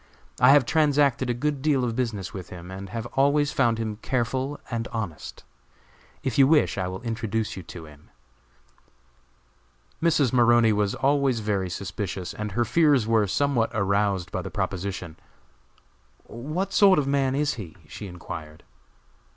[0.39, 3.97] I have transacted a good deal of business with him, and have always found him
[3.97, 5.43] careful and honest.
[6.23, 8.09] If you wish, I will introduce you to him."
[10.01, 10.33] Mrs.
[10.33, 15.17] Maroney was always very suspicious, and her fears were somewhat aroused by the proposition.
[16.23, 18.63] "What sort of a man is he?" she inquired.